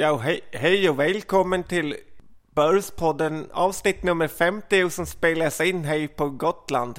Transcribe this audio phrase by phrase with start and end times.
[0.00, 1.96] Ja, hej, hej och välkommen till
[2.54, 6.98] Börspodden avsnitt nummer 50 som spelas in här på Gotland.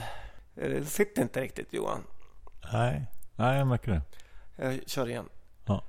[0.55, 2.03] Eh, Det sitter inte riktigt Johan.
[2.73, 4.02] Nej, nej jag märker det.
[4.55, 5.25] Jag kör igen.
[5.66, 5.84] Ja.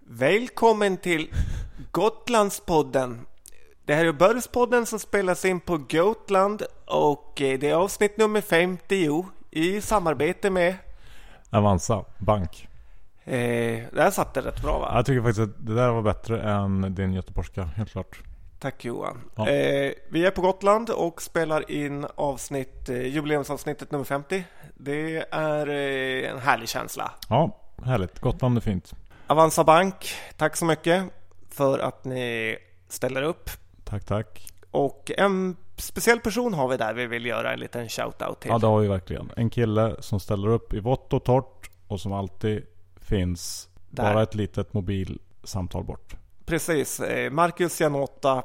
[0.00, 1.32] Välkommen till
[1.90, 3.26] Gotlandspodden.
[3.84, 8.40] Det här är Börspodden som spelas in på Gotland och eh, det är avsnitt nummer
[8.40, 10.76] 50 i samarbete med...
[11.50, 12.68] Avanza Bank.
[13.24, 14.90] Eh, där satt det rätt bra va?
[14.94, 18.22] Jag tycker faktiskt att det där var bättre än din göteborgska, helt klart.
[18.58, 19.20] Tack Johan.
[19.36, 19.48] Ja.
[19.48, 24.44] Eh, vi är på Gotland och spelar in avsnitt, eh, jubileumsavsnittet nummer 50.
[24.74, 27.10] Det är eh, en härlig känsla.
[27.28, 28.20] Ja, härligt.
[28.20, 28.94] Gotland är fint.
[29.26, 31.04] Avanza Bank, tack så mycket
[31.50, 32.56] för att ni
[32.88, 33.50] ställer upp.
[33.84, 34.46] Tack, tack.
[34.70, 38.50] Och en speciell person har vi där vi vill göra en liten shout-out till.
[38.50, 39.30] Ja, det har vi verkligen.
[39.36, 42.66] En kille som ställer upp i vått och torrt och som alltid
[43.02, 44.14] finns Där.
[44.14, 46.16] bara ett litet mobilsamtal bort.
[46.44, 48.42] Precis, eh, Marcus Janota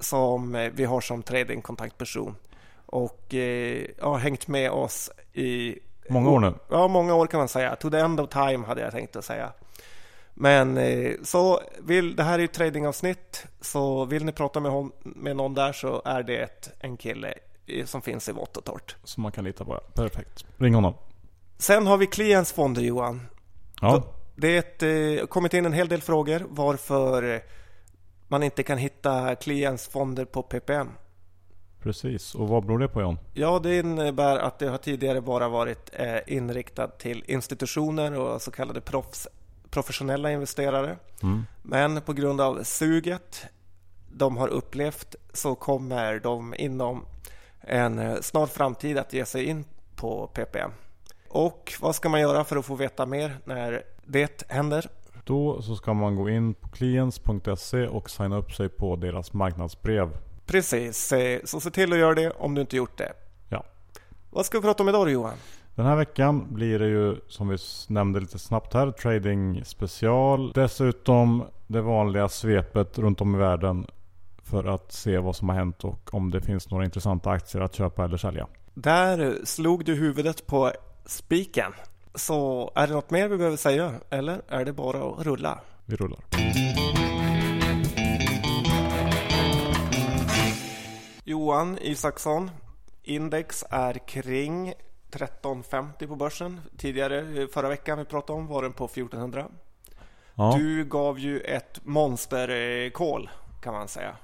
[0.00, 2.36] som eh, vi har som tradingkontaktperson.
[2.86, 6.54] Och eh, har hängt med oss i Många år nu.
[6.70, 7.76] Ja, många år kan man säga.
[7.76, 9.52] To the end of time hade jag tänkt att säga.
[10.34, 10.78] Men
[11.22, 13.46] så vill, det här är ju tradingavsnitt.
[13.60, 17.34] Så vill ni prata med, hon, med någon där så är det ett, en kille
[17.84, 18.96] som finns i vått och torrt.
[19.04, 19.80] Som man kan lita på.
[19.94, 20.44] Perfekt.
[20.56, 20.94] Ring honom.
[21.58, 23.20] Sen har vi klientsfonder Johan.
[23.84, 24.02] Ja,
[24.36, 24.82] Det är ett,
[25.20, 27.42] eh, kommit in en hel del frågor varför
[28.28, 30.88] man inte kan hitta klientsfonder på PPM.
[31.82, 32.34] precis.
[32.34, 33.18] Och vad beror det på John?
[33.32, 38.50] Ja, det innebär att det har tidigare bara varit eh, inriktat till institutioner och så
[38.50, 39.28] kallade proffs,
[39.70, 40.96] professionella investerare.
[41.22, 41.42] Mm.
[41.62, 43.44] Men på grund av suget
[44.12, 47.04] de har upplevt så kommer de inom
[47.60, 49.64] en eh, snar framtid att ge sig in
[49.96, 50.70] på PPM.
[51.34, 54.86] Och vad ska man göra för att få veta mer när det händer?
[55.24, 60.08] Då så ska man gå in på clients.se och signa upp sig på deras marknadsbrev.
[60.46, 63.12] Precis, eh, så se till att göra det om du inte gjort det.
[63.48, 63.64] Ja.
[64.30, 65.34] Vad ska vi prata om idag då, Johan?
[65.74, 67.56] Den här veckan blir det ju som vi
[67.88, 70.52] nämnde lite snabbt här trading special.
[70.52, 73.86] Dessutom det vanliga svepet runt om i världen
[74.42, 77.74] för att se vad som har hänt och om det finns några intressanta aktier att
[77.74, 78.46] köpa eller sälja.
[78.74, 80.72] Där slog du huvudet på
[81.06, 81.72] spiken.
[82.14, 85.58] Så är det något mer vi behöver säga eller är det bara att rulla?
[85.86, 86.20] Vi rullar.
[91.24, 92.50] Johan Isaksson,
[93.02, 96.60] index är kring 1350 på börsen.
[96.76, 99.46] Tidigare eh, förra veckan vi pratade om var den på 1400.
[100.34, 103.30] Ja, Du gav ju ett monsterkol
[103.62, 104.16] kan man säga.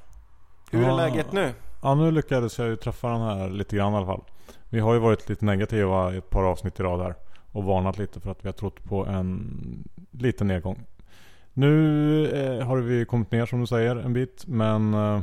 [0.71, 0.97] Hur är Ja.
[0.97, 1.53] läget nu?
[1.83, 4.23] ja, nu lyckades jag ju träffa den här lite grann i alla fall.
[4.69, 7.15] Vi har ju varit lite negativa i ett par avsnitt i rad här.
[7.53, 10.87] Och varnat lite för att vi har trott på en liten nedgång.
[11.53, 14.45] Nu eh, har vi kommit ner som du säger en bit.
[14.47, 15.23] Men eh,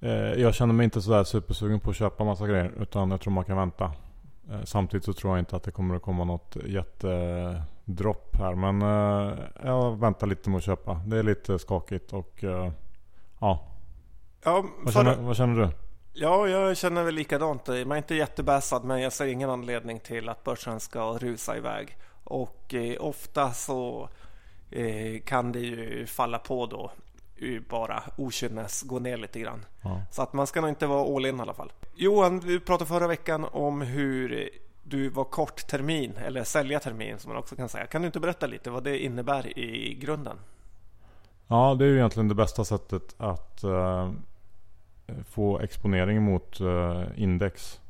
[0.00, 2.72] eh, jag känner mig inte sådär supersugen på att köpa massa grejer.
[2.80, 3.92] Utan jag tror man kan vänta.
[4.64, 8.54] Samtidigt så tror jag inte att det kommer att komma något jättedropp här.
[8.54, 8.80] Men
[9.64, 11.00] jag väntar lite med att köpa.
[11.06, 12.44] Det är lite skakigt och
[13.38, 13.60] ja.
[14.44, 15.68] Ja, Vad känner, vad känner du?
[16.14, 17.68] Ja, jag känner väl likadant.
[17.68, 21.96] Man är inte jättebäsad men jag ser ingen anledning till att börsen ska rusa iväg.
[22.24, 24.08] Och eh, ofta så
[24.70, 26.90] eh, kan det ju falla på då
[27.68, 29.64] bara okynnes gå ner lite grann.
[29.82, 30.02] Ja.
[30.10, 31.72] Så att man ska nog inte vara all in i alla fall.
[31.94, 34.50] Johan, vi pratade förra veckan om hur
[34.82, 37.86] du var kort termin eller sälja termin som man också kan säga.
[37.86, 40.36] Kan du inte berätta lite vad det innebär i grunden?
[41.46, 44.10] Ja, det är ju egentligen det bästa sättet att eh,
[45.28, 47.80] få exponering mot eh, index.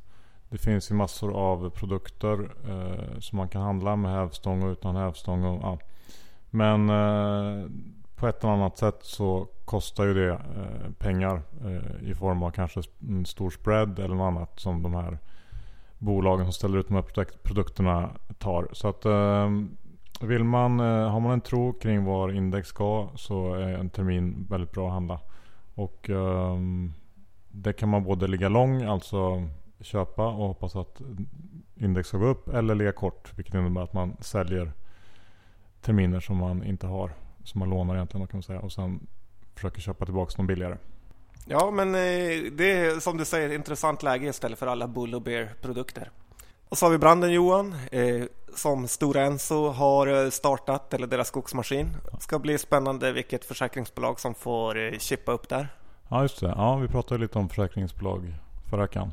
[0.49, 4.97] Det finns ju massor av produkter eh, som man kan handla med hävstång och utan
[4.97, 5.45] hävstång.
[5.45, 5.79] Och, ja.
[6.51, 7.67] Men eh,
[8.17, 10.41] på ett eller annat sätt så kostar ju det
[10.99, 11.43] pengar
[12.01, 15.19] i form av kanske en stor spread eller något annat som de här
[15.99, 18.69] bolagen som ställer ut de här produkterna tar.
[18.73, 19.07] Så att
[20.21, 24.73] vill man, har man en tro kring var index ska så är en termin väldigt
[24.73, 25.21] bra att handla.
[25.75, 26.93] Och um,
[27.53, 29.49] det kan man både ligga lång, alltså
[29.81, 31.01] köpa och hoppas att
[31.77, 32.49] index ska gå upp.
[32.49, 34.73] Eller ligga kort, vilket innebär att man säljer
[35.81, 37.13] terminer som man inte har.
[37.45, 38.61] Som man lånar egentligen kan man säga.
[38.61, 39.07] Och sen
[39.55, 40.77] försöker köpa tillbaka dem billigare.
[41.47, 45.23] Ja, men eh, det är som du säger intressant läge istället för alla Bull och
[45.23, 46.11] Bear produkter.
[46.69, 51.29] Och så har vi branden Johan, eh, som Stora Enso har eh, startat, eller deras
[51.29, 51.97] skogsmaskin.
[52.13, 55.69] Det ska bli spännande vilket försäkringsbolag som får chippa upp där.
[56.13, 56.53] Ja just det.
[56.57, 58.35] Ja vi pratade lite om försäkringsbolag
[58.71, 59.13] förra veckan.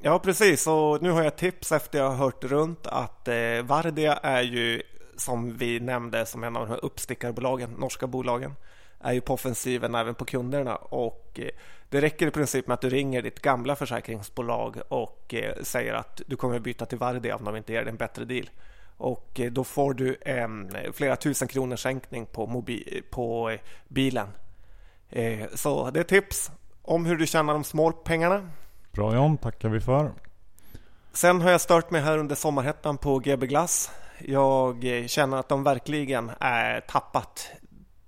[0.00, 0.66] Ja, precis.
[0.66, 4.42] Och nu har jag ett tips efter jag har hört runt att eh, Vardia är
[4.42, 4.82] ju,
[5.16, 8.54] som vi nämnde, som en av de här uppstickarbolagen, norska bolagen.
[9.00, 11.48] är ju på offensiven även på kunderna och eh,
[11.88, 16.20] det räcker i princip med att du ringer ditt gamla försäkringsbolag och eh, säger att
[16.26, 18.50] du kommer byta till Vardia om de inte ger dig en bättre deal.
[18.96, 23.56] Och eh, då får du en flera tusen kronors sänkning på, mobi- på
[23.88, 24.28] bilen.
[25.54, 26.50] Så det är tips
[26.82, 28.50] om hur du tjänar de små pengarna.
[28.92, 30.12] Bra John, tackar vi för.
[31.12, 33.90] Sen har jag stört mig här under sommarhettan på GB Glass.
[34.18, 37.48] Jag känner att de verkligen är tappat.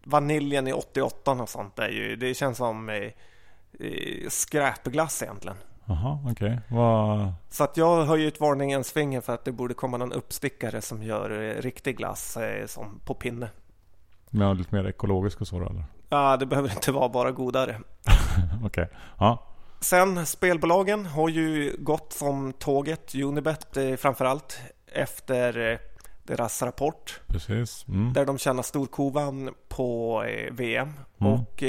[0.05, 5.57] Vaniljen i 88 och sånt är ju, det känns som eh, eh skräpglass egentligen.
[5.87, 6.33] Okej.
[6.33, 6.59] Okay.
[6.69, 7.33] Vad...
[7.51, 11.03] Så att jag höjer ett varningens finger för att det borde komma någon uppstickare som
[11.03, 13.49] gör eh, riktig glass eh, som på pinne.
[14.31, 15.85] Men lite mer ekologisk och så då, eller?
[16.13, 17.81] Ja, det behöver inte vara bara godare.
[18.65, 18.87] okej, okay.
[19.19, 19.49] ja.
[19.81, 25.79] Sen spelbolagen har ju gått som tåget, Unibet eh, framförallt, efter eh,
[26.23, 27.21] deras rapport.
[27.27, 27.85] Precis.
[27.89, 28.13] Mm.
[28.13, 30.93] Där de tjänar storkovan på eh, VM.
[31.21, 31.33] Mm.
[31.33, 31.63] Och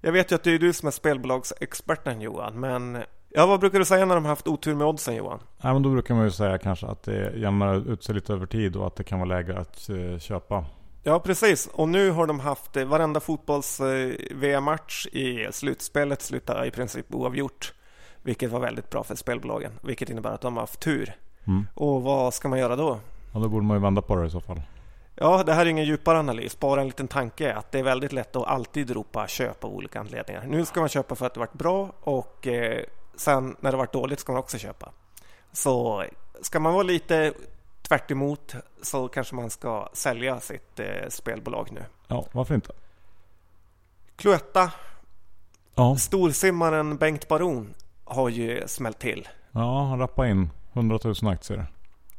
[0.00, 2.98] jag vet ju att det är du som är spelbolagsexperten Johan, men
[3.30, 5.40] Ja, vad brukar du säga när de har haft otur med oddsen Johan?
[5.62, 8.46] Ja, men då brukar man ju säga kanske att det jämnar ut sig lite över
[8.46, 9.90] tid och att det kan vara läge att
[10.22, 10.64] köpa.
[11.08, 11.66] Ja, precis.
[11.66, 17.72] Och nu har de haft eh, varenda fotbolls-VM-match eh, i slutspelet slutar i princip oavgjort.
[18.22, 19.72] Vilket var väldigt bra för spelbolagen.
[19.82, 21.16] Vilket innebär att de har haft tur.
[21.46, 21.66] Mm.
[21.74, 22.98] Och vad ska man göra då?
[23.34, 24.62] Ja, då borde man ju vända på det i så fall.
[25.14, 26.60] Ja, det här är ingen djupare analys.
[26.60, 30.00] Bara en liten tanke att det är väldigt lätt att alltid ropa köp av olika
[30.00, 30.44] anledningar.
[30.46, 32.84] Nu ska man köpa för att det varit bra och eh,
[33.16, 34.92] sen när det varit dåligt ska man också köpa.
[35.52, 36.04] Så
[36.40, 37.32] ska man vara lite
[37.82, 38.12] tvärt
[38.82, 41.84] så kanske man ska sälja sitt eh, spelbolag nu.
[42.06, 42.72] Ja, varför inte?
[44.16, 44.72] Cloetta.
[45.74, 45.96] Ja.
[45.96, 49.28] Storsimmaren Bengt Baron har ju smält till.
[49.52, 51.66] Ja, han rappade in 100 000 aktier.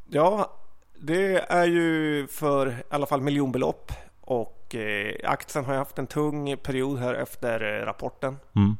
[0.07, 0.53] Ja,
[0.99, 3.91] det är ju för i alla fall miljonbelopp.
[4.21, 8.37] Och eh, aktien har haft en tung period här efter eh, rapporten.
[8.55, 8.77] Mm.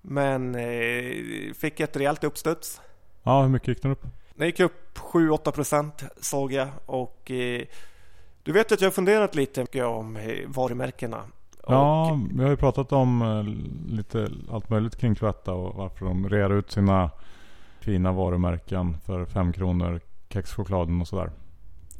[0.00, 2.80] Men eh, fick ett rejält uppstuds.
[3.22, 4.06] Ja, hur mycket gick den upp?
[4.42, 7.62] Den gick upp 7-8 procent såg jag och eh,
[8.42, 11.22] du vet att jag har funderat lite om eh, varumärkena.
[11.66, 16.28] Ja, vi har ju pratat om eh, lite allt möjligt kring Cloetta och varför de
[16.28, 17.10] rear ut sina
[17.80, 21.30] fina varumärken för 5 kronor, kexchokladen och sådär.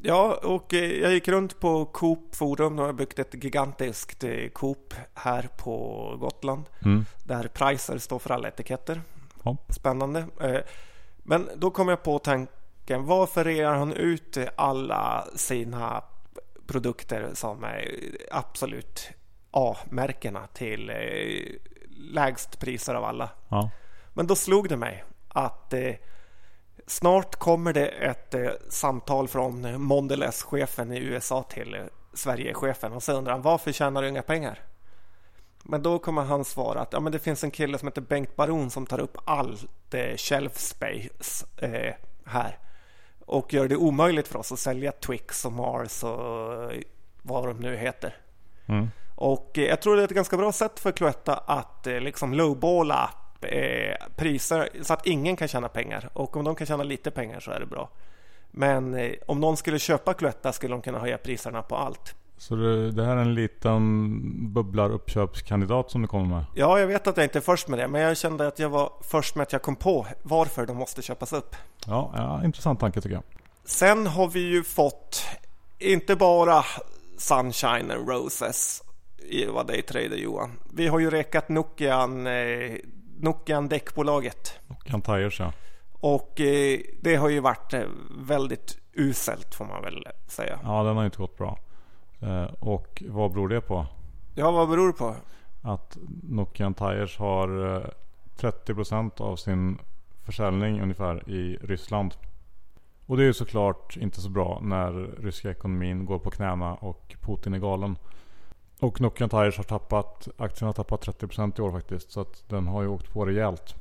[0.02, 2.76] Ja, och eh, jag gick runt på Coop Forum.
[2.76, 6.64] De har byggt ett gigantiskt Coop här på Gotland.
[6.84, 7.04] Mm.
[7.24, 9.00] Där Pricer står för alla etiketter.
[9.42, 9.56] Ja.
[9.68, 10.26] Spännande.
[11.22, 16.04] Men då kom jag på tanken, varför rear han ut alla sina
[16.66, 17.88] produkter som är
[18.30, 19.10] absolut
[19.50, 20.96] A-märkena till eh,
[21.98, 23.30] lägst priser av alla?
[23.48, 23.70] Ja.
[24.14, 25.94] Men då slog det mig att eh,
[26.86, 31.76] snart kommer det ett eh, samtal från Mondelez-chefen i USA till
[32.14, 34.58] Sverige-chefen och så undrar han varför tjänar du inga pengar?
[35.62, 38.36] Men då kommer han svara att ja, men det finns en kille som heter Bengt
[38.36, 41.94] Baron som tar upp allt eh, shelf space eh,
[42.24, 42.58] här
[43.26, 46.72] och gör det omöjligt för oss att sälja Twix och Mars och
[47.22, 48.16] vad de nu heter.
[48.66, 48.88] Mm.
[49.14, 52.34] Och eh, jag tror det är ett ganska bra sätt för Cloetta att eh, liksom
[52.34, 53.10] lowballa
[53.40, 56.10] eh, priser så att ingen kan tjäna pengar.
[56.12, 57.90] Och om de kan tjäna lite pengar så är det bra.
[58.50, 62.14] Men eh, om någon skulle köpa Cloetta skulle de kunna höja priserna på allt.
[62.42, 66.44] Så det, här är en liten bubblar-uppköpskandidat som du kommer med?
[66.54, 67.88] Ja, jag vet att jag inte är först med det.
[67.88, 71.02] Men jag kände att jag var först med att jag kom på varför de måste
[71.02, 71.56] köpas upp.
[71.86, 73.22] Ja, ja intressant tanke tycker jag.
[73.64, 75.24] Sen har vi ju fått
[75.78, 76.64] inte bara
[77.18, 78.82] Sunshine and Roses
[79.18, 80.58] i vad är trader Johan.
[80.72, 82.76] Vi har ju rekat Nokian, eh,
[83.20, 84.58] Nokian däckbolaget.
[84.66, 85.52] Nokian Tires ja.
[85.92, 87.82] Och eh, det har ju varit eh,
[88.18, 90.58] väldigt uselt får man väl säga.
[90.62, 91.58] Ja, den har ju inte gått bra.
[92.22, 93.86] Eh, och vad beror det på?
[94.34, 95.14] Ja, vad beror det på?
[95.62, 97.48] Att Nokian Tires har
[98.36, 99.78] 30% eh, av sin
[100.22, 102.14] försäljning ungefär i Ryssland.
[103.06, 107.16] Och det är ju såklart inte så bra när ryska ekonomin går på knäna och
[107.20, 107.96] Putin är galen.
[108.80, 112.10] Och Nokian Tires har tappat, aktien har tappat 30% i år faktiskt.
[112.10, 113.74] Så att den har ju åkt på rejält.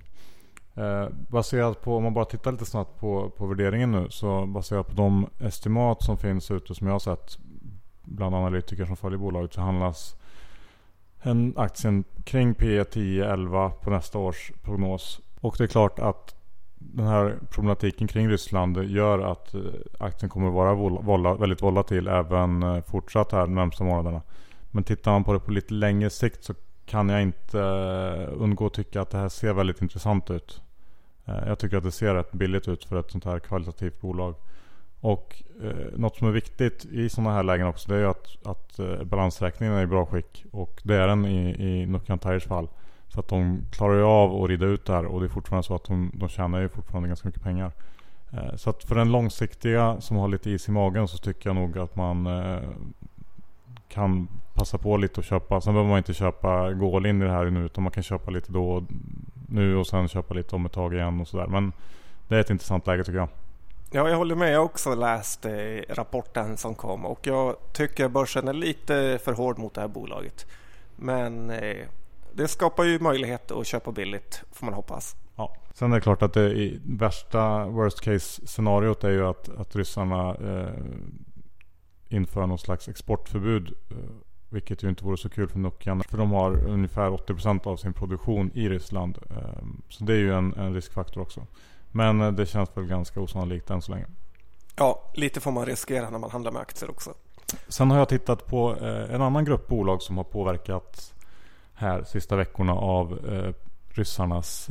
[0.76, 4.08] Eh, baserat på, om man bara tittar lite snabbt på, på värderingen nu.
[4.10, 7.38] Så baserat på de estimat som finns ute som jag har sett
[8.04, 10.16] bland analytiker som följer bolaget så handlas
[11.22, 15.20] en aktien kring P 10-11 på nästa års prognos.
[15.42, 16.36] Och det är klart att
[16.80, 19.62] den här problematiken kring Ryssland gör att eh,
[20.00, 24.22] aktien kommer att vara vola, väldigt volatil även eh, fortsatt här de närmsta månaderna.
[24.72, 26.54] Men tittar man på det på lite längre sikt så
[26.86, 30.62] kan jag inte eh, undgå att tycka att det här ser väldigt intressant ut.
[31.26, 34.36] Jag tycker att det ser rätt billigt ut för ett sånt här kvalitativt bolag.
[35.02, 38.48] Och eh, något som är viktigt i sådana här lägen också det är ju att,
[38.48, 40.46] att eh, balansräkningen är i bra skick.
[40.52, 42.68] Och det är den i, i Nokian Tires fall.
[43.08, 45.76] Så att de klarar ju av att rida ut där och det är fortfarande så
[45.76, 47.72] att de, de tjänar ju fortfarande ganska mycket pengar.
[48.32, 51.56] Eh, så att för den långsiktiga som har lite is i magen så tycker jag
[51.56, 52.70] nog att man eh,
[53.88, 55.62] kan passa på lite och köpa.
[55.62, 58.32] Sen behöver man inte köpa gå in i det här nu utan man kan köpa
[58.32, 58.84] lite då
[59.50, 61.48] nu och sen köpa lite om ett tag igen och sådär.
[61.48, 61.74] Men
[62.28, 63.30] det är ett intressant läge tycker jag.
[63.94, 64.54] Ja, jag håller med.
[64.54, 65.52] Jag har också läst eh,
[65.90, 70.46] rapporten som kom och jag tycker börsen är lite för hård mot det här bolaget.
[70.96, 71.88] Men eh,
[72.34, 75.16] det skapar ju möjlighet att köpa billigt får man hoppas.
[75.36, 75.56] Ja.
[75.74, 79.76] Sen är det klart att det i värsta worst case scenariot är ju att, att
[79.76, 80.84] ryssarna eh,
[82.10, 83.74] inför någon slags exportförbud.
[83.90, 83.98] Eh,
[84.50, 86.04] vilket ju inte vore så kul för Nokian.
[86.10, 89.18] För de har ungefär 80% av sin produktion i Ryssland.
[89.30, 91.48] Eh, så det är ju en, en riskfaktor också.
[91.92, 94.06] Men eh, det känns väl ganska osannolikt än så länge.
[94.76, 97.14] Ja, lite får man riskera när man handlar med aktier också.
[97.68, 101.14] Sen har jag tittat på eh, en annan grupp bolag som har påverkat
[101.74, 103.54] här sista veckorna av eh,
[103.90, 104.70] ryssarnas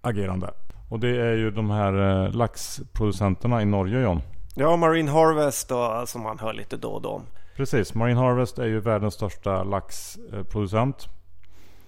[0.00, 0.50] agerande.
[0.88, 4.20] Och det är ju de här laxproducenterna i Norge John.
[4.54, 7.22] Ja, Marine Harvest då, som man hör lite då och då om.
[7.56, 11.08] Precis, Marine Harvest är ju världens största laxproducent.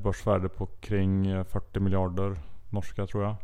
[0.03, 2.37] Börsvärde på kring 40 miljarder
[2.71, 3.35] norska tror jag.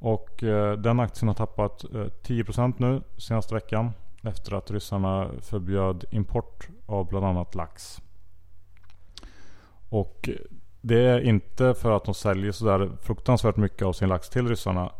[0.00, 3.90] Och eh, den aktien har tappat eh, 10% nu senaste veckan.
[4.22, 8.00] Efter att ryssarna förbjöd import av bland annat lax.
[9.88, 10.34] Och eh,
[10.80, 14.92] det är inte för att de säljer sådär fruktansvärt mycket av sin lax till ryssarna.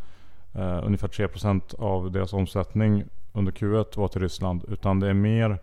[0.54, 4.64] Eh, ungefär 3% av deras omsättning under Q1 var till Ryssland.
[4.69, 5.59] Utan det är mer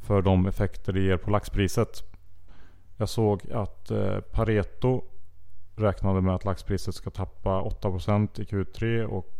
[0.00, 2.02] för de effekter det ger på laxpriset.
[2.96, 3.92] Jag såg att
[4.32, 5.02] Pareto
[5.76, 9.34] räknade med att laxpriset ska tappa 8% i Q3 och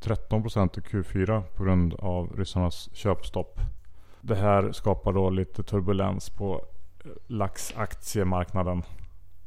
[0.00, 3.60] 13% i Q4 på grund av ryssarnas köpstopp.
[4.20, 6.64] Det här skapar då lite turbulens på
[7.26, 8.82] laxaktiemarknaden.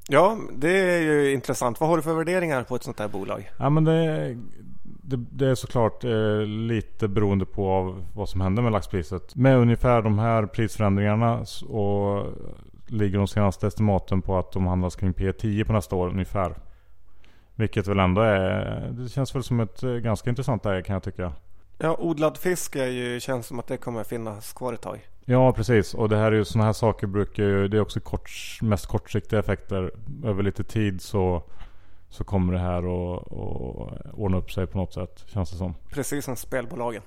[0.07, 1.79] Ja, det är ju intressant.
[1.79, 3.51] Vad har du för värderingar på ett sånt här bolag?
[3.59, 4.37] Ja, men det,
[4.83, 9.35] det, det är såklart eh, lite beroende på av vad som händer med laxpriset.
[9.35, 12.25] Med ungefär de här prisförändringarna och
[12.91, 16.55] ligger de senaste estimaten på att de handlas kring P10 på nästa år ungefär.
[17.55, 21.03] Vilket väl ändå är, det känns väl som ett eh, ganska intressant läge kan jag
[21.03, 21.33] tycka.
[21.77, 24.99] Ja, odlad fisk är ju, känns som att det kommer finnas kvar ett tag.
[25.25, 25.93] Ja, precis.
[25.93, 28.31] Och det här är ju sådana här saker brukar ju, det är också kort,
[28.61, 29.91] mest kortsiktiga effekter.
[30.25, 31.43] Över lite tid så,
[32.09, 33.27] så kommer det här att
[34.13, 35.75] ordna upp sig på något sätt, känns det som.
[35.89, 37.01] Precis som spelbolagen.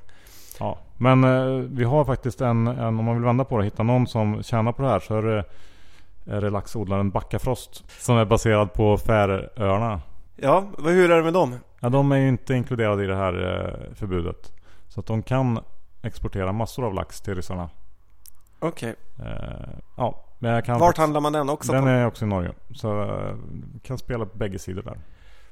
[0.58, 3.82] Ja, men eh, vi har faktiskt en, en, om man vill vända på det, hitta
[3.82, 5.44] någon som tjänar på det här så är det,
[6.26, 7.84] är det laxodlaren Backafrost.
[8.00, 10.00] Som är baserad på Färöarna.
[10.36, 11.56] Ja, hur är det med dem?
[11.80, 14.52] Ja, de är ju inte inkluderade i det här eh, förbudet.
[14.88, 15.60] Så att de kan
[16.02, 17.70] exportera massor av lax till ryssarna.
[18.58, 18.94] Okej.
[19.16, 19.32] Okay.
[19.32, 21.88] Eh, ja, men jag kan Vart handlar man den också Den på?
[21.88, 22.52] är också i Norge.
[22.74, 23.34] Så eh,
[23.82, 24.98] kan spela på bägge sidor där.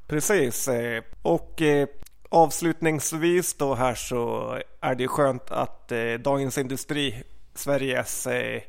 [0.06, 0.68] Precis.
[0.68, 1.88] Eh, och eh,
[2.28, 7.22] avslutningsvis då här så är det skönt att eh, Dagens Industri,
[7.54, 8.62] Sveriges eh,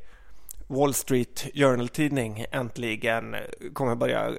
[0.74, 3.36] Wall Street Journal-tidning äntligen
[3.72, 4.30] kommer börja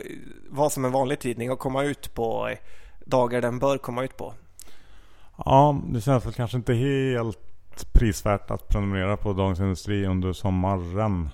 [0.50, 2.50] vara som en vanlig tidning och komma ut på
[3.06, 4.34] dagar den bör komma ut på.
[5.38, 7.39] Ja, det känns väl kanske inte helt
[7.94, 11.30] prisvärt att prenumerera på Dagens Industri under sommaren.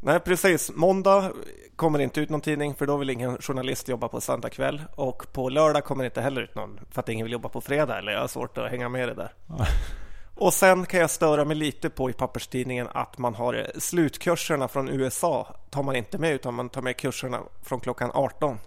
[0.00, 1.32] Nej precis, måndag
[1.76, 5.26] kommer inte ut någon tidning för då vill ingen journalist jobba på söndag kväll och
[5.32, 8.12] på lördag kommer inte heller ut någon för att ingen vill jobba på fredag eller
[8.12, 9.32] jag har svårt att hänga med det där.
[10.34, 14.88] och sen kan jag störa mig lite på i papperstidningen att man har slutkurserna från
[14.88, 18.58] USA tar man inte med utan man tar med kurserna från klockan 18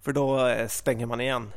[0.00, 1.52] för då eh, stänger man igen.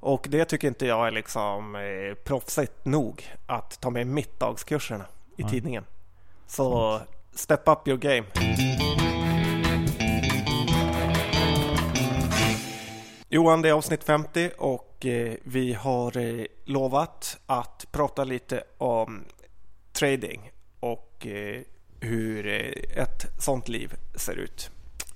[0.00, 5.04] Och det tycker inte jag är liksom eh, proffsigt nog att ta med mittdagskurserna
[5.36, 5.50] i Nej.
[5.50, 5.84] tidningen.
[6.46, 7.00] Så
[7.34, 8.26] step up your game.
[13.28, 14.95] Johan, det är avsnitt 50 och eh,
[15.42, 19.24] vi har eh, lovat att prata lite om
[19.92, 21.62] trading och eh,
[22.00, 24.70] hur eh, ett sånt liv ser ut.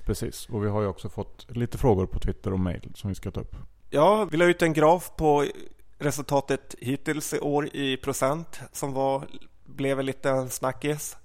[0.04, 3.14] Precis, och vi har ju också fått lite frågor på Twitter och mail som vi
[3.14, 3.56] ska ta upp.
[3.90, 5.46] Ja, vi la ut en graf på
[5.98, 9.26] resultatet hittills i år i procent som var,
[9.64, 11.16] blev en liten snackis.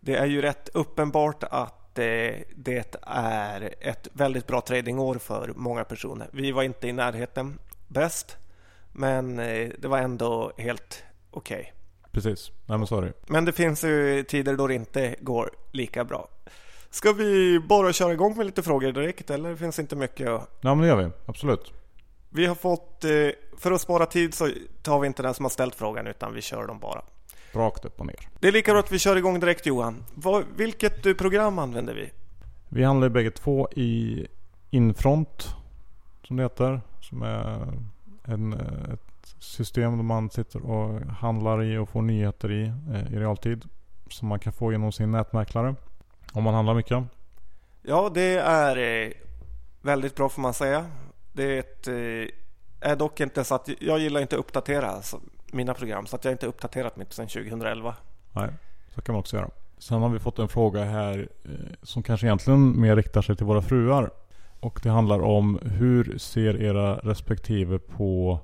[0.00, 6.28] Det är ju rätt uppenbart att det är ett väldigt bra tradingår för många personer.
[6.32, 7.58] Vi var inte i närheten
[7.88, 8.36] bäst,
[8.92, 11.58] men eh, det var ändå helt okej.
[11.60, 11.72] Okay.
[12.12, 13.12] Precis, nej men sorry.
[13.26, 16.28] Men det finns ju tider då det inte går lika bra.
[16.90, 20.50] Ska vi bara köra igång med lite frågor direkt eller finns det inte mycket att...
[20.60, 21.72] Ja men det gör vi, absolut.
[22.28, 23.10] Vi har fått, eh,
[23.58, 24.50] för att spara tid så
[24.82, 27.02] tar vi inte den som har ställt frågan utan vi kör dem bara.
[27.52, 28.28] Rakt upp och ner.
[28.40, 30.04] Det är lika bra att vi kör igång direkt Johan.
[30.56, 32.10] Vilket eh, program använder vi?
[32.68, 34.26] Vi handlar bägge två i
[34.70, 35.48] Infront
[36.26, 36.80] som det heter.
[37.08, 37.68] Som är
[38.24, 42.72] en, eh, ett system där man sitter och handlar i och får nyheter i
[43.10, 43.64] i realtid.
[44.10, 45.74] Som man kan få genom sin nätmäklare.
[46.32, 47.04] Om man handlar mycket.
[47.82, 49.12] Ja, det är
[49.82, 50.86] väldigt bra får man säga.
[51.32, 51.88] Det är, ett,
[52.80, 55.02] är dock inte så att jag gillar inte att uppdatera
[55.52, 57.94] mina program så att jag inte uppdaterat mitt sedan 2011.
[58.32, 58.48] Nej,
[58.94, 59.50] så kan man också göra.
[59.78, 61.50] Sen har vi fått en fråga här eh,
[61.82, 64.10] som kanske egentligen mer riktar sig till våra fruar.
[64.60, 68.40] Och det handlar om hur ser era respektive på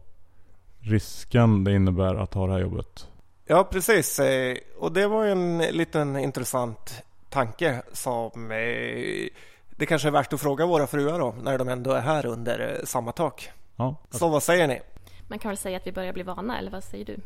[0.80, 3.08] risken det innebär att ha det här jobbet?
[3.46, 4.18] Ja, precis.
[4.18, 9.28] Eh, och det var en liten intressant tanke som eh,
[9.70, 12.80] det kanske är värt att fråga våra fruar om när de ändå är här under
[12.84, 13.50] samma tak.
[13.76, 13.96] Ja.
[14.10, 14.80] Så vad säger ni?
[15.28, 17.16] Man kan väl säga att vi börjar bli vana, eller vad säger du?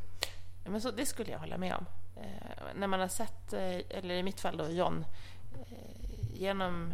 [0.64, 1.86] Ja, men så, det skulle jag hålla med om.
[2.16, 5.04] Eh, när man har sett, eh, eller i mitt fall då John,
[5.54, 6.92] eh, genom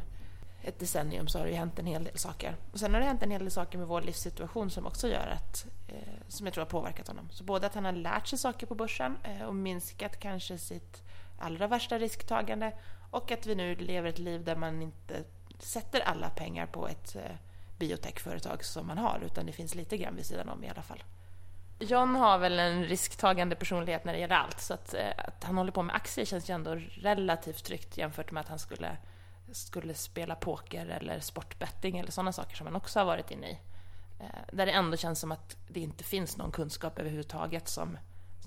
[0.62, 2.56] ett decennium så har det hänt en hel del saker.
[2.72, 5.26] Och sen har det hänt en hel del saker med vår livssituation som också gör
[5.26, 5.96] att, eh,
[6.28, 7.28] som jag tror har påverkat honom.
[7.30, 11.02] Så både att han har lärt sig saker på börsen eh, och minskat kanske sitt
[11.38, 12.72] allra värsta risktagande
[13.10, 15.24] och att vi nu lever ett liv där man inte
[15.58, 17.36] sätter alla pengar på ett eh,
[17.78, 21.02] biotechföretag som man har, utan det finns lite grann vid sidan om i alla fall.
[21.78, 25.58] John har väl en risktagande personlighet när det gäller allt, så att, eh, att han
[25.58, 28.96] håller på med aktier känns ju ändå relativt tryggt jämfört med att han skulle,
[29.52, 33.58] skulle spela poker eller sportbetting eller sådana saker som han också har varit inne i.
[34.20, 37.98] Eh, där det ändå känns som att det inte finns någon kunskap överhuvudtaget som,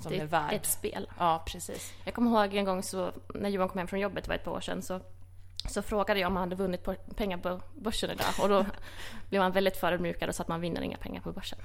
[0.02, 0.54] som det är, är värd.
[0.54, 1.10] ett spel.
[1.20, 1.94] Ja, precis.
[2.04, 4.44] Jag kommer ihåg en gång så, när Johan kom hem från jobbet, det var ett
[4.44, 5.02] par år sedan, så
[5.70, 8.66] så frågade jag om han hade vunnit pengar på börsen idag och då
[9.30, 11.60] blev han väldigt förödmjukad och sa att man vinner inga pengar på börsen,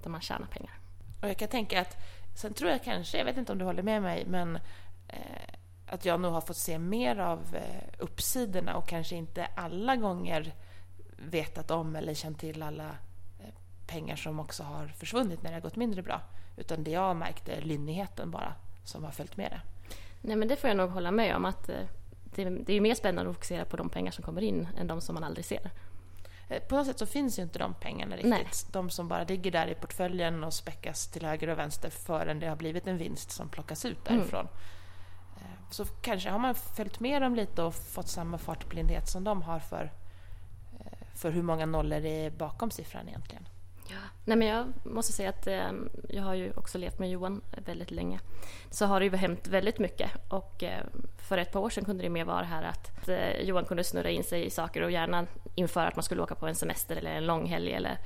[0.00, 0.78] utan man tjänar pengar.
[1.22, 1.96] Och jag kan tänka att,
[2.34, 4.56] sen tror jag kanske, jag vet inte om du håller med mig, men
[5.08, 5.54] eh,
[5.86, 10.54] att jag nog har fått se mer av eh, uppsidorna och kanske inte alla gånger
[11.16, 12.88] vetat om eller känt till alla
[13.40, 13.54] eh,
[13.86, 16.20] pengar som också har försvunnit när det har gått mindre bra.
[16.56, 19.60] Utan det jag har märkt är lynnigheten bara som har följt med det.
[20.20, 21.86] Nej men det får jag nog hålla med om att eh,
[22.24, 25.00] det, det är mer spännande att fokusera på de pengar som kommer in än de
[25.00, 25.70] som man aldrig ser.
[26.68, 28.30] På något sätt så finns ju inte de pengarna riktigt.
[28.30, 28.46] Nej.
[28.72, 32.46] De som bara ligger där i portföljen och späckas till höger och vänster förrän det
[32.46, 34.20] har blivit en vinst som plockas ut mm.
[34.20, 34.40] därifrån.
[34.40, 34.52] Mm.
[35.70, 39.58] Så kanske har man följt med dem lite och fått samma fartblindhet som de har
[39.58, 39.92] för,
[40.80, 43.48] eh, för hur många nollor det är bakom siffran egentligen.
[43.88, 43.96] Ja.
[44.24, 45.70] Nej, men jag måste säga att eh,
[46.08, 48.20] jag har ju också levt med Johan väldigt länge.
[48.70, 50.84] Så har det ju hänt väldigt mycket och eh,
[51.28, 54.10] för ett par år sedan kunde det mer vara här att eh, Johan kunde snurra
[54.10, 57.10] in sig i saker och gärna införa att man skulle åka på en semester eller
[57.10, 57.98] en långhelg eller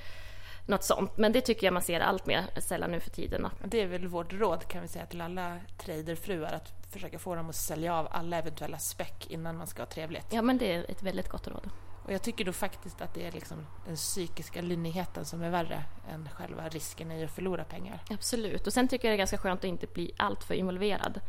[0.67, 1.17] något sånt.
[1.17, 3.47] Men det tycker jag man ser allt mer sällan nu för tiden.
[3.65, 7.49] Det är väl vårt råd kan vi säga till alla traderfruar att försöka få dem
[7.49, 10.27] att sälja av alla eventuella späck innan man ska ha trevligt.
[10.31, 11.71] Ja, men det är ett väldigt gott råd.
[12.05, 15.85] Och jag tycker då faktiskt att det är liksom den psykiska lynnigheten som är värre
[16.09, 18.03] än själva risken i att förlora pengar.
[18.11, 18.67] Absolut.
[18.67, 21.21] Och sen tycker jag det är ganska skönt att inte bli alltför involverad.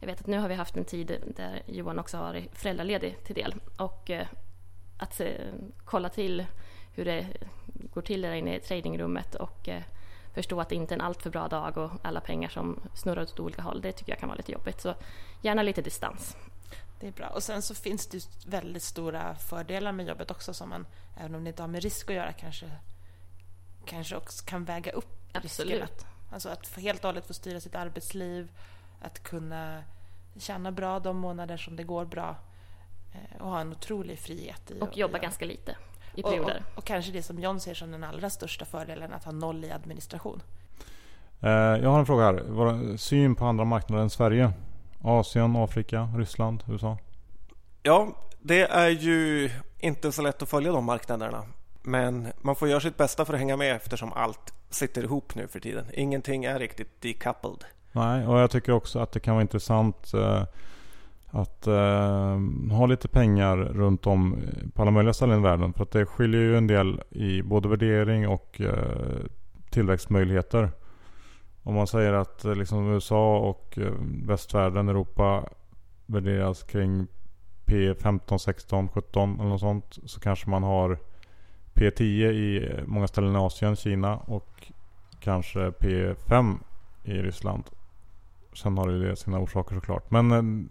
[0.00, 3.24] Jag vet att nu har vi haft en tid där Johan också har varit föräldraledig
[3.24, 3.54] till del.
[3.76, 4.26] Och eh,
[4.96, 5.28] att eh,
[5.84, 6.46] kolla till
[6.92, 7.26] hur det
[7.92, 9.82] går till där inne i tradingrummet och eh,
[10.36, 13.40] förstå att det inte är en alltför bra dag och alla pengar som snurrar åt
[13.40, 14.80] olika håll, det tycker jag kan vara lite jobbigt.
[14.80, 14.94] Så
[15.42, 16.36] gärna lite distans.
[17.00, 17.28] Det är bra.
[17.28, 21.44] Och sen så finns det väldigt stora fördelar med jobbet också som man, även om
[21.44, 22.70] det inte har med risk att göra, kanske,
[23.84, 25.72] kanske också kan väga upp Absolut.
[25.72, 26.10] riskerna.
[26.32, 28.52] Alltså att helt och hållet få styra sitt arbetsliv,
[29.00, 29.84] att kunna
[30.38, 32.36] tjäna bra de månader som det går bra
[33.12, 34.70] eh, och ha en otrolig frihet.
[34.70, 35.76] I och jobba ganska lite
[36.16, 36.62] i perioder.
[36.66, 39.32] Och, och, och, kanske det som John ser som den allra största fördelen, att ha
[39.32, 40.42] noll i administration.
[41.40, 42.42] Eh, jag har en fråga här.
[42.48, 44.52] Vår syn på andra marknader än Sverige?
[45.02, 46.98] Asien, Afrika, Ryssland, USA?
[47.82, 48.08] Ja,
[48.40, 51.44] det är ju inte så lätt att följa de marknaderna.
[51.82, 55.48] Men man får göra sitt bästa för att hänga med eftersom allt sitter ihop nu
[55.48, 55.86] för tiden.
[55.92, 57.64] Ingenting är riktigt decoupled.
[57.92, 60.42] Nej, och jag tycker också att det kan vara intressant eh,
[61.36, 62.38] att eh,
[62.76, 64.36] ha lite pengar runt om
[64.74, 65.72] på alla möjliga ställen i världen.
[65.72, 69.24] För att det skiljer ju en del i både värdering och eh,
[69.70, 70.70] tillväxtmöjligheter.
[71.62, 73.92] Om man säger att eh, liksom USA och eh,
[74.26, 75.48] västvärlden, Europa
[76.06, 77.06] värderas kring
[77.66, 79.98] P15, 16, 17 eller något sånt.
[80.04, 80.98] Så kanske man har
[81.74, 84.72] P10 i många ställen i Asien, Kina och
[85.20, 86.58] kanske P5
[87.04, 87.64] i Ryssland.
[88.56, 90.10] Sen har det sina orsaker såklart.
[90.10, 90.68] Men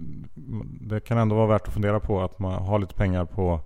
[0.82, 3.60] det kan ändå vara värt att fundera på att man har lite pengar på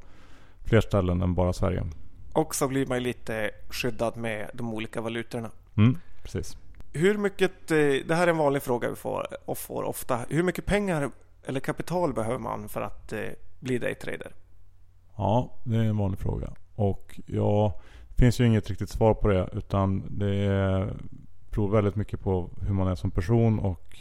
[0.63, 1.83] fler ställen än bara Sverige.
[2.33, 5.49] Och så blir man ju lite skyddad med de olika valutorna.
[5.77, 6.57] Mm, precis.
[6.93, 10.19] Hur mycket, eh, det här är en vanlig fråga vi får, och får ofta.
[10.29, 11.11] Hur mycket pengar
[11.45, 13.19] eller kapital behöver man för att eh,
[13.59, 14.35] bli daytrader?
[15.17, 16.53] Ja, det är en vanlig fråga.
[16.75, 17.79] Och ja,
[18.09, 19.49] det finns ju inget riktigt svar på det.
[19.53, 20.89] Utan det
[21.51, 23.97] beror väldigt mycket på hur man är som person och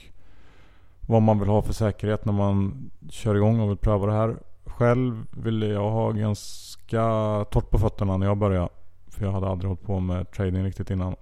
[1.01, 4.37] vad man vill ha för säkerhet när man kör igång och vill pröva det här.
[4.65, 7.03] Själv ville jag ha ganska
[7.51, 8.69] torrt på fötterna när jag började.
[9.09, 11.17] För jag hade aldrig hållit på med trading riktigt innan.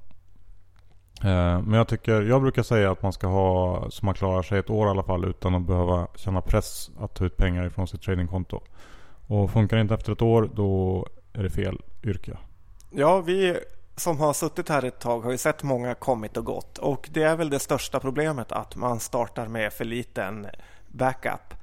[1.22, 4.58] Eh, men jag tycker, jag brukar säga att man ska ha så man klarar sig
[4.58, 7.88] ett år i alla fall utan att behöva känna press att ta ut pengar ifrån
[7.88, 8.60] sitt tradingkonto.
[9.26, 12.38] Och funkar det inte efter ett år då är det fel yrke.
[12.90, 13.56] Ja, vi
[13.96, 17.22] som har suttit här ett tag har ju sett många kommit och gått och det
[17.22, 20.46] är väl det största problemet att man startar med för liten
[20.88, 21.54] backup.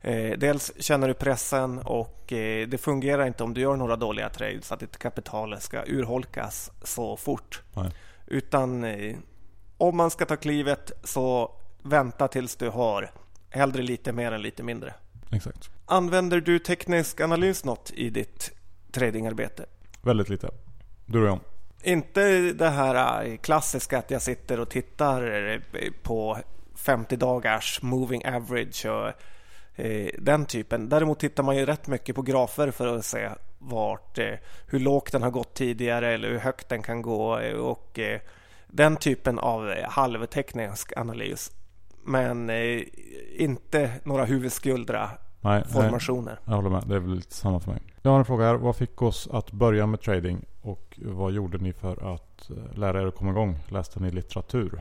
[0.00, 4.28] Eh, dels känner du pressen och eh, det fungerar inte om du gör några dåliga
[4.28, 7.62] trades att ditt kapital ska urholkas så fort.
[7.74, 7.90] Nej.
[8.26, 9.16] Utan eh,
[9.78, 13.10] om man ska ta klivet så vänta tills du har
[13.50, 14.94] hellre lite mer än lite mindre.
[15.32, 15.70] Exakt.
[15.86, 18.52] Använder du teknisk analys något i ditt
[18.92, 19.66] tradingarbete?
[20.02, 20.50] Väldigt lite.
[21.06, 21.40] Du och jag.
[21.82, 25.60] Inte det här eh, klassiska att jag sitter och tittar eh,
[26.02, 26.38] på
[26.74, 29.12] 50 dagars moving average och
[29.84, 30.88] eh, den typen.
[30.88, 34.18] Däremot tittar man ju rätt mycket på grafer för att se vart,
[34.66, 37.98] hur lågt den har gått tidigare eller hur högt den kan gå och
[38.66, 41.52] den typen av halvteknisk analys.
[42.04, 42.50] Men
[43.36, 45.10] inte några huvudskuldra
[45.40, 46.32] Nej, formationer.
[46.32, 46.84] Nej, jag håller med.
[46.86, 47.82] Det är väl lite samma för mig.
[48.02, 48.54] Jag har en fråga här.
[48.54, 50.44] Vad fick oss att börja med trading?
[50.66, 53.58] Och vad gjorde ni för att eh, lära er att komma igång?
[53.68, 54.80] Läste ni litteratur?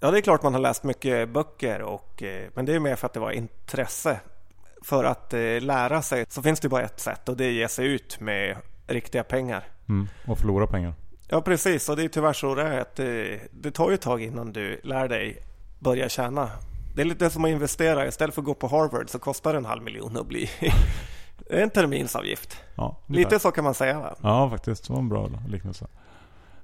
[0.00, 1.82] Ja, det är klart man har läst mycket böcker.
[1.82, 4.20] Och, eh, men det är mer för att det var intresse.
[4.82, 7.54] För att eh, lära sig så finns det bara ett sätt och det är att
[7.54, 9.64] ge sig ut med riktiga pengar.
[9.88, 10.94] Mm, och förlora pengar.
[11.28, 11.88] Ja, precis.
[11.88, 12.80] Och det är tyvärr så det är.
[12.80, 15.42] Att det, det tar ju ett tag innan du lär dig
[15.78, 16.50] börja tjäna
[16.98, 18.06] det är lite som att investera.
[18.06, 20.50] Istället för att gå på Harvard så kostar det en halv miljon att bli
[21.50, 22.56] en terminsavgift.
[22.74, 24.14] Ja, lite så kan man säga va?
[24.22, 24.86] Ja, faktiskt.
[24.86, 25.86] Det var en bra liknelse.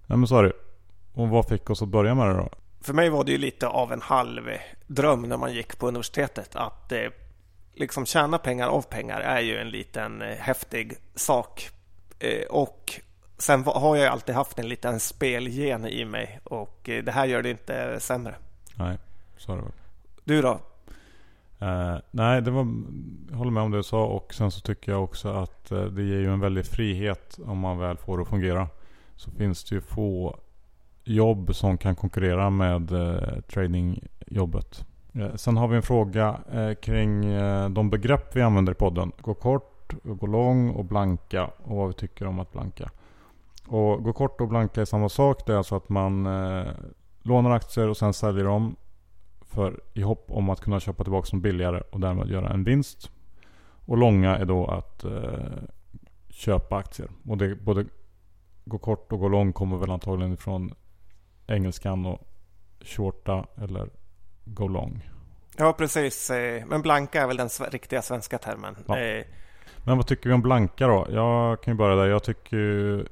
[0.07, 0.53] Nej, men så är det.
[1.15, 2.49] Och vad fick oss att börja med det då?
[2.81, 4.43] För mig var det ju lite av en halv
[4.87, 6.57] dröm när man gick på universitetet.
[6.57, 7.11] Att eh,
[7.75, 11.71] liksom tjäna pengar av pengar är ju en liten eh, häftig sak.
[12.19, 13.01] Eh, och
[13.39, 16.41] sen har jag alltid haft en liten spelgen i mig.
[16.45, 18.35] Och eh, det här gör det inte sämre.
[18.75, 18.99] Nej,
[19.37, 19.73] så är det väl.
[20.25, 20.61] Du då?
[21.65, 22.67] Uh, nej, det var,
[23.31, 25.85] jag håller med om det du sa och sen så tycker jag också att uh,
[25.85, 28.69] det ger ju en väldig frihet om man väl får det att fungera.
[29.17, 30.39] Så finns det ju få
[31.05, 34.87] jobb som kan konkurrera med uh, tradingjobbet.
[35.35, 36.39] sen har vi en fråga
[36.81, 37.23] kring
[37.75, 39.13] de begrepp vi använder i podden.
[39.21, 42.91] Gå kort, gå lång och blanka och vad vi tycker om att blanka.
[43.67, 45.47] Och gå kort och blanka är samma sak.
[45.47, 46.25] Det är alltså att man
[47.23, 48.77] lånar aktier och sen säljer dem
[49.55, 53.11] för i hopp om att kunna köpa tillbaka dem billigare och därmed göra en vinst.
[53.87, 55.63] Och långa är då att eh,
[56.29, 57.09] köpa aktier.
[57.29, 57.87] Och det både
[58.65, 60.75] gå kort och gå lång kommer väl antagligen ifrån
[61.47, 62.21] engelskan och
[62.81, 63.89] shorta eller
[64.45, 65.11] go long.
[65.57, 68.77] Ja precis, eh, men blanka är väl den riktiga svenska termen.
[68.87, 68.99] Ja.
[68.99, 69.25] Eh,
[69.85, 71.07] men vad tycker vi om blanka då?
[71.11, 72.07] Jag kan ju börja där.
[72.07, 73.09] Jag tycker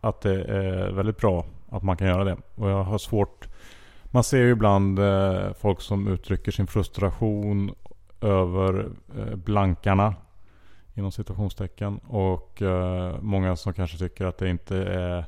[0.00, 2.36] att det är väldigt bra att man kan göra det.
[2.54, 3.48] Och jag har svårt
[4.14, 7.74] man ser ju ibland eh, folk som uttrycker sin frustration
[8.20, 10.14] över eh, blankarna.
[10.94, 11.98] Inom situationstecken.
[11.98, 15.24] Och eh, många som kanske tycker att det inte är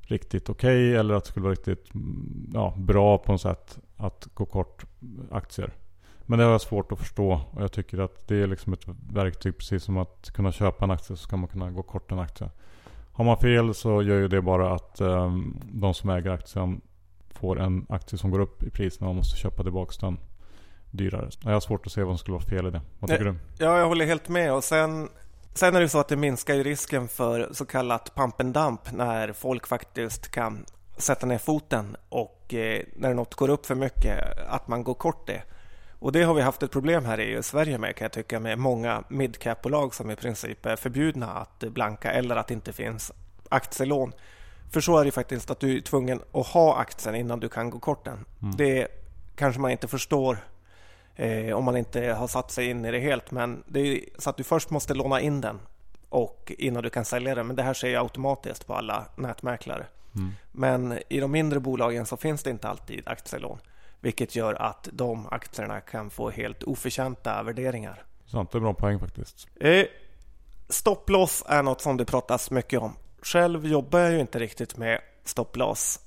[0.00, 3.78] riktigt okej okay, eller att det skulle vara riktigt mm, ja, bra på något sätt
[3.96, 4.84] att gå kort
[5.30, 5.72] aktier.
[6.26, 8.86] Men det har jag svårt att förstå och jag tycker att det är liksom ett
[9.12, 12.18] verktyg precis som att kunna köpa en aktie så ska man kunna gå kort en
[12.18, 12.50] aktie.
[13.12, 16.80] Har man fel så gör ju det bara att um, de som äger aktien
[17.38, 20.18] får en aktie som går upp i pris när man måste köpa tillbaka den
[20.90, 21.30] dyrare.
[21.44, 22.80] Jag har svårt att se vad som skulle vara fel i det.
[22.98, 23.34] Vad tycker du?
[23.58, 24.52] Ja, jag håller helt med.
[24.52, 25.08] Och sen,
[25.54, 28.92] sen är det så att det minskar ju risken för så kallat pump and dump
[28.92, 30.64] när folk faktiskt kan
[30.96, 34.18] sätta ner foten och eh, när något går upp för mycket
[34.48, 35.42] att man går kort det.
[35.98, 38.58] Och det har vi haft ett problem här i Sverige med kan jag tycka med
[38.58, 43.12] många midcap-bolag som i princip är förbjudna att blanka eller att det inte finns
[43.48, 44.12] aktielån.
[44.70, 47.70] För så är det faktiskt att du är tvungen att ha aktien innan du kan
[47.70, 48.24] gå kort den.
[48.42, 48.56] Mm.
[48.56, 48.88] Det
[49.36, 50.38] kanske man inte förstår
[51.16, 53.30] eh, om man inte har satt sig in i det helt.
[53.30, 55.60] Men det är så att du först måste låna in den
[56.08, 57.46] och innan du kan sälja den.
[57.46, 59.86] Men det här sker automatiskt på alla nätmäklare.
[60.14, 60.32] Mm.
[60.52, 63.58] Men i de mindre bolagen så finns det inte alltid aktielån.
[64.00, 68.04] Vilket gör att de aktierna kan få helt oförtjänta värderingar.
[68.26, 69.48] Sant, det är bra poäng faktiskt.
[69.60, 69.84] Eh,
[70.68, 72.96] Stopploss är något som det pratas mycket om.
[73.24, 76.00] Själv jobbar jag ju inte riktigt med stopploss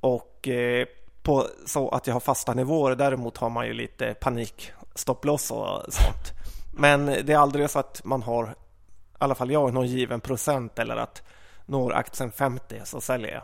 [0.00, 0.86] och eh,
[1.22, 2.96] på så att jag har fasta nivåer.
[2.96, 6.32] Däremot har man ju lite panik stopploss och sånt.
[6.72, 8.54] Men det är aldrig så att man har, i
[9.18, 11.22] alla fall jag, någon given procent eller att
[11.66, 13.42] når aktien 50 så säljer jag.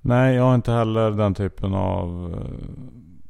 [0.00, 2.80] Nej, jag har inte heller den typen av eh,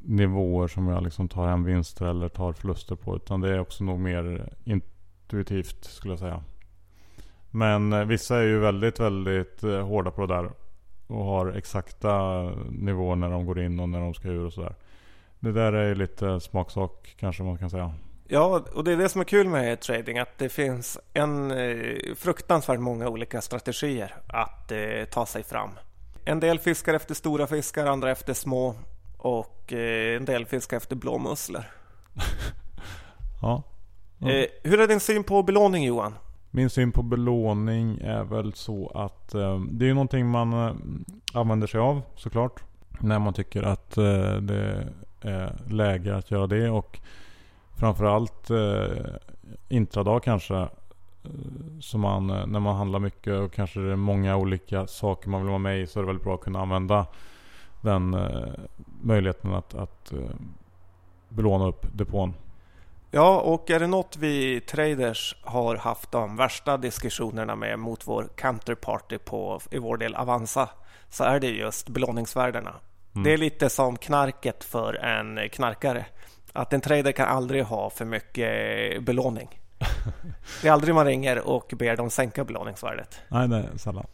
[0.05, 3.17] nivåer som jag liksom tar hem vinster eller tar förluster på.
[3.17, 6.43] Utan det är också nog mer intuitivt skulle jag säga.
[7.51, 10.51] Men eh, vissa är ju väldigt, väldigt eh, hårda på det där.
[11.07, 14.75] Och har exakta nivåer när de går in och när de ska ur och sådär.
[15.41, 17.95] Det där är lite smaksak kanske man kan säga.
[18.29, 20.19] Ja, och det är det som är kul med trading.
[20.19, 25.71] Att det finns en eh, fruktansvärt många olika strategier att eh, ta sig fram.
[26.25, 28.75] En del fiskar efter stora fiskar, andra efter små.
[29.19, 31.65] Och eh, en del fiskar efter blåmusslor.
[33.43, 33.63] ja.
[34.23, 34.47] Mm.
[34.63, 36.15] hur är din syn på belåning Johan?
[36.51, 40.75] Min syn på belåning är väl så att eh, det är någonting man eh,
[41.41, 42.63] använder sig av såklart.
[43.01, 44.89] När man tycker att eh, det
[45.21, 47.01] är läge att göra det och
[47.77, 49.07] framförallt eh,
[49.69, 50.57] intradag kanske.
[50.57, 50.69] Eh,
[51.81, 55.41] så man, eh, när man handlar mycket och kanske det är många olika saker man
[55.41, 57.07] vill vara med i så är det väldigt bra att kunna använda
[57.81, 58.49] den eh,
[59.03, 60.19] möjligheten att, att eh,
[61.29, 62.35] belåna upp depån.
[63.11, 68.29] Ja, och är det något vi traders har haft de värsta diskussionerna med mot vår
[68.37, 70.69] counterparty på, i vår del Avanza
[71.09, 72.75] så är det just belåningsvärdena.
[73.15, 73.25] Mm.
[73.25, 76.07] Det är lite som knarket för en knarkare.
[76.53, 79.61] Att en trader kan aldrig ha för mycket belåning.
[80.63, 83.21] Det är aldrig man ringer och ber dem sänka belåningsvärdet.
[83.29, 84.07] Nej, nej, sällan.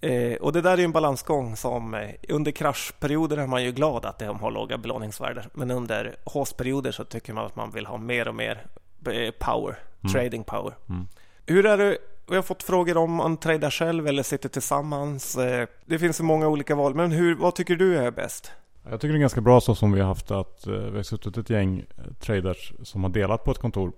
[0.00, 4.04] Eh, och det där är en balansgång som eh, under kraschperioder är man ju glad
[4.04, 5.44] att de har låga belåningsvärden.
[5.54, 8.66] Men under håsperioder så tycker man att man vill ha mer och mer
[9.10, 10.12] eh, power, mm.
[10.12, 10.74] trading power.
[10.88, 11.06] Mm.
[11.46, 11.98] Hur är det?
[12.28, 15.36] Vi har fått frågor om man tradar själv eller sitter tillsammans.
[15.36, 18.52] Eh, det finns så många olika val, men hur, vad tycker du är bäst?
[18.90, 21.36] Jag tycker det är ganska bra så som vi har haft att vi har suttit
[21.36, 21.84] ett gäng
[22.20, 23.92] traders som har delat på ett kontor.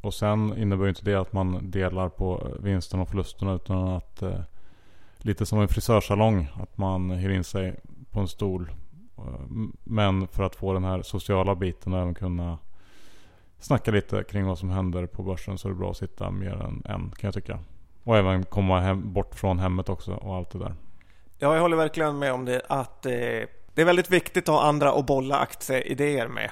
[0.00, 4.22] Och sen innebär inte det att man delar på vinsten och förlusterna utan att
[5.26, 6.48] lite som en frisörsalong.
[6.62, 7.74] Att man hyr in sig
[8.10, 8.70] på en stol.
[9.18, 9.24] Eh,
[9.84, 12.58] men för att få den här sociala biten och även kunna
[13.58, 16.52] snacka lite kring vad som händer på börsen så är det bra att sitta mer
[16.52, 17.58] än en kan jag tycka.
[18.04, 20.74] Och även komma hem, bort från hemmet också och allt det där.
[21.38, 22.62] Ja, jag håller verkligen med om det.
[22.68, 23.12] Att eh,
[23.74, 26.50] det är väldigt viktigt att ha andra att bolla aktieidéer med.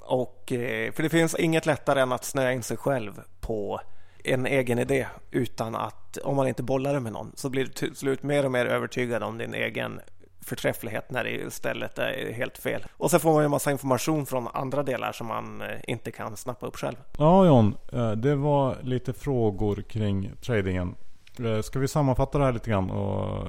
[0.00, 3.80] Och, eh, för det finns inget lättare än att snöa in sig själv på
[4.24, 7.70] en egen idé utan att, om man inte bollar det med någon, så blir du
[7.70, 10.00] till slut mer och mer övertygad om din egen
[10.40, 12.86] förträfflighet när det istället är helt fel.
[12.96, 16.36] Och så får man ju massa information från andra delar som man eh, inte kan
[16.36, 16.96] snappa upp själv.
[17.18, 20.94] Ja John, eh, det var lite frågor kring tradingen.
[21.38, 23.48] Eh, ska vi sammanfatta det här lite grann och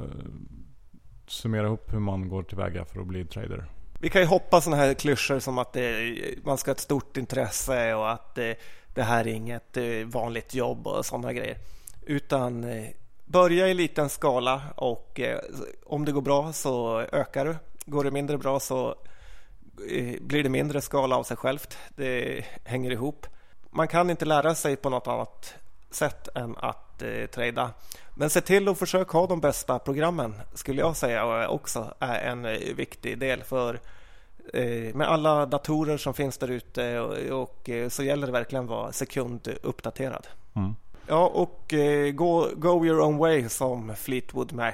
[1.27, 3.65] summera ihop hur man går tillväga för att bli trader?
[3.99, 7.17] Vi kan ju hoppa sådana här klyschor som att det, man ska ha ett stort
[7.17, 8.55] intresse och att det,
[8.93, 11.57] det här är inget eh, vanligt jobb och sådana grejer.
[12.05, 12.65] Utan
[13.25, 15.19] börja i liten skala och
[15.85, 17.55] om det går bra så ökar du.
[17.85, 18.95] Går det mindre bra så
[20.21, 21.77] blir det mindre skala av sig självt.
[21.95, 23.27] Det hänger ihop.
[23.69, 25.53] Man kan inte lära sig på något annat
[25.91, 27.71] sätt än att eh, trada.
[28.13, 32.43] Men se till att försöka ha de bästa programmen skulle jag säga också är en
[32.75, 33.43] viktig del.
[33.43, 33.79] För
[34.53, 38.63] Eh, med alla datorer som finns där ute och, och, eh, så gäller det verkligen
[38.63, 40.27] att vara sekunduppdaterad.
[40.55, 40.75] Mm.
[41.07, 44.73] Ja, och eh, go, go your own way som Fleetwood Mac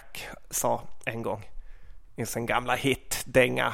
[0.50, 1.50] sa en gång
[2.16, 3.74] i sin gamla hit-dänga.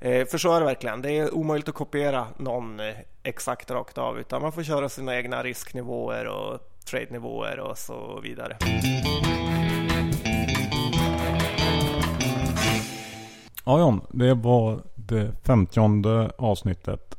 [0.00, 1.02] För så är det verkligen.
[1.02, 2.80] Det är omöjligt att kopiera någon
[3.22, 8.56] exakt rakt av utan man får köra sina egna risknivåer och trade-nivåer och så vidare.
[13.64, 17.18] Ja John, det var det femtionde avsnittet.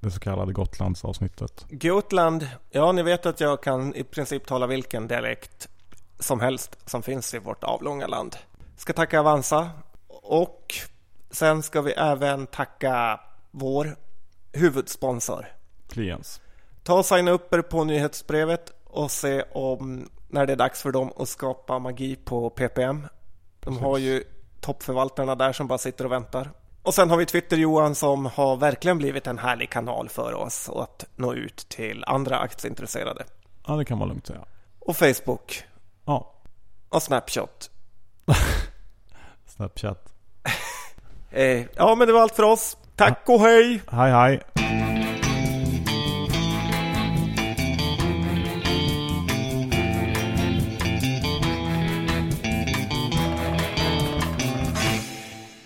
[0.00, 1.66] Det så kallade Gotlandsavsnittet.
[1.70, 5.68] Gotland, ja ni vet att jag kan i princip tala vilken dialekt
[6.18, 8.36] som helst som finns i vårt avlånga land.
[8.76, 9.70] Ska tacka Avanza
[10.08, 10.74] och
[11.30, 13.96] sen ska vi även tacka vår
[14.52, 15.46] huvudsponsor.
[15.88, 16.40] Kliens.
[16.82, 20.92] Ta och signa upp er på nyhetsbrevet och se om när det är dags för
[20.92, 23.06] dem att skapa magi på PPM.
[23.60, 23.82] De Precis.
[23.82, 24.24] har ju
[24.60, 26.50] toppförvaltarna där som bara sitter och väntar.
[26.82, 30.68] Och sen har vi Twitter Johan som har verkligen blivit en härlig kanal för oss
[30.68, 33.24] och att nå ut till andra aktieintresserade.
[33.66, 34.44] Ja, det kan man lugnt säga.
[34.78, 35.62] Och Facebook.
[36.04, 36.34] Ja.
[36.88, 37.70] Och Snapchat.
[39.46, 40.12] Snapchat.
[41.30, 42.76] eh, ja, men det var allt för oss.
[42.96, 43.82] Tack och hej!
[43.90, 44.42] Hej, hej.